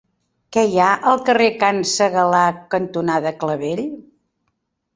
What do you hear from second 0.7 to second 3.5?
ha al carrer Can Segalar cantonada